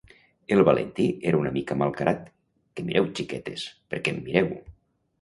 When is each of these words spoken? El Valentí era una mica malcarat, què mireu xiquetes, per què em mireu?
El 0.53 0.63
Valentí 0.69 1.05
era 1.33 1.39
una 1.41 1.51
mica 1.59 1.77
malcarat, 1.83 2.25
què 2.75 2.89
mireu 2.91 3.13
xiquetes, 3.21 3.71
per 3.93 4.05
què 4.09 4.19
em 4.19 4.23
mireu? 4.29 4.55